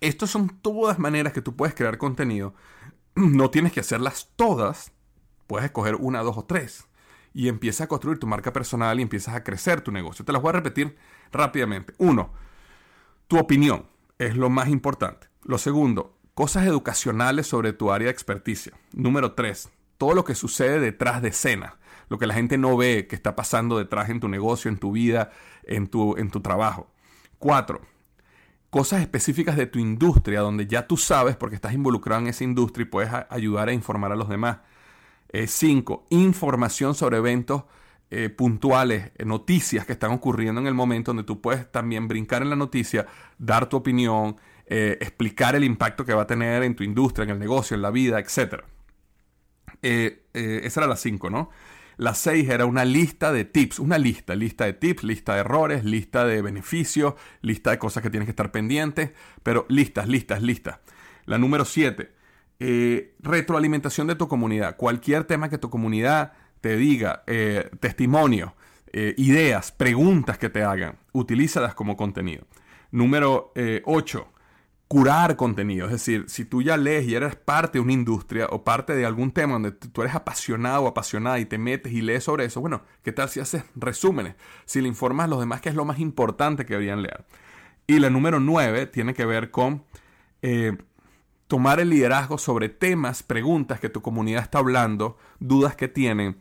[0.00, 2.54] estas son todas maneras que tú puedes crear contenido.
[3.16, 4.92] No tienes que hacerlas todas,
[5.46, 6.86] puedes escoger una, dos o tres
[7.32, 10.24] y empiezas a construir tu marca personal y empiezas a crecer tu negocio.
[10.24, 10.96] Te las voy a repetir
[11.32, 11.94] rápidamente.
[11.98, 12.32] Uno,
[13.26, 13.86] tu opinión
[14.18, 15.25] es lo más importante.
[15.46, 18.72] Lo segundo, cosas educacionales sobre tu área de experticia.
[18.92, 21.76] Número tres, todo lo que sucede detrás de escena,
[22.08, 24.90] lo que la gente no ve que está pasando detrás en tu negocio, en tu
[24.90, 25.30] vida,
[25.62, 26.88] en tu, en tu trabajo.
[27.38, 27.80] Cuatro,
[28.70, 32.82] cosas específicas de tu industria donde ya tú sabes porque estás involucrado en esa industria
[32.82, 34.58] y puedes ayudar a informar a los demás.
[35.32, 36.06] 5.
[36.10, 37.64] información sobre eventos
[38.10, 42.42] eh, puntuales, eh, noticias que están ocurriendo en el momento donde tú puedes también brincar
[42.42, 43.06] en la noticia,
[43.38, 47.30] dar tu opinión, eh, explicar el impacto que va a tener en tu industria, en
[47.30, 48.64] el negocio, en la vida, etc.
[49.82, 51.50] esa era la 5, ¿no?
[51.98, 55.82] La 6 era una lista de tips, una lista, lista de tips, lista de errores,
[55.84, 60.78] lista de beneficios, lista de cosas que tienes que estar pendientes, pero listas, listas, listas.
[61.24, 62.12] La número 7,
[62.60, 64.76] eh, retroalimentación de tu comunidad.
[64.76, 68.54] Cualquier tema que tu comunidad te diga, eh, testimonio,
[68.92, 72.46] eh, ideas, preguntas que te hagan, utilízalas como contenido.
[72.90, 73.52] Número
[73.84, 74.32] 8.
[74.88, 75.86] Curar contenido.
[75.86, 79.04] Es decir, si tú ya lees y eres parte de una industria o parte de
[79.04, 82.60] algún tema donde tú eres apasionado o apasionada y te metes y lees sobre eso,
[82.60, 84.36] bueno, ¿qué tal si haces resúmenes?
[84.64, 87.24] Si le informas a los demás que es lo más importante que deberían leer.
[87.88, 89.84] Y la número 9 tiene que ver con
[91.48, 96.36] tomar el liderazgo sobre temas, preguntas que tu comunidad está hablando, dudas que tienen,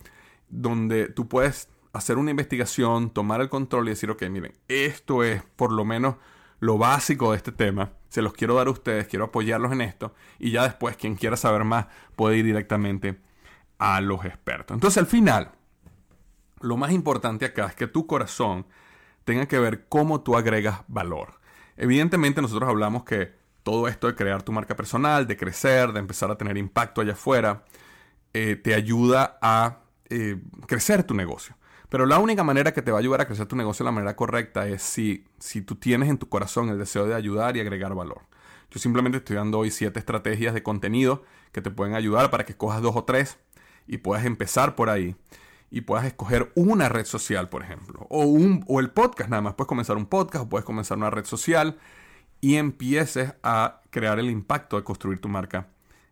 [0.49, 5.41] donde tú puedes hacer una investigación, tomar el control y decir, ok, miren, esto es
[5.55, 6.15] por lo menos
[6.59, 10.15] lo básico de este tema, se los quiero dar a ustedes, quiero apoyarlos en esto
[10.39, 13.19] y ya después quien quiera saber más puede ir directamente
[13.77, 14.73] a los expertos.
[14.73, 15.51] Entonces al final,
[16.61, 18.67] lo más importante acá es que tu corazón
[19.25, 21.41] tenga que ver cómo tú agregas valor.
[21.75, 26.31] Evidentemente nosotros hablamos que todo esto de crear tu marca personal, de crecer, de empezar
[26.31, 27.65] a tener impacto allá afuera,
[28.31, 31.57] eh, te ayuda a eh, crecer tu negocio.
[31.89, 33.93] Pero la única manera que te va a ayudar a crecer tu negocio de la
[33.93, 37.59] manera correcta es si, si tú tienes en tu corazón el deseo de ayudar y
[37.59, 38.21] agregar valor.
[38.71, 42.57] Yo simplemente estoy dando hoy siete estrategias de contenido que te pueden ayudar para que
[42.57, 43.37] cojas dos o tres
[43.87, 45.15] y puedas empezar por ahí
[45.69, 49.53] y puedas escoger una red social, por ejemplo, o, un, o el podcast nada más.
[49.53, 51.77] Puedes comenzar un podcast o puedes comenzar una red social
[52.41, 55.67] y empieces a crear el impacto de construir tu marca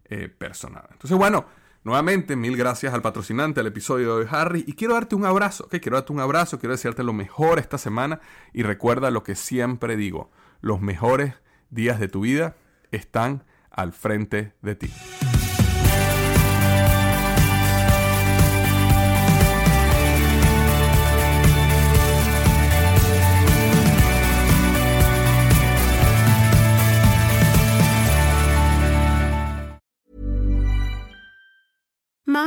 [0.05, 0.85] eh, personal.
[0.91, 1.45] Entonces, bueno,
[1.83, 5.67] nuevamente, mil gracias al patrocinante del episodio de Harry y quiero darte un abrazo.
[5.69, 8.19] Quiero darte un abrazo, quiero desearte lo mejor esta semana
[8.53, 10.31] y recuerda lo que siempre digo,
[10.61, 11.35] los mejores
[11.69, 12.55] días de tu vida
[12.91, 14.93] están al frente de ti.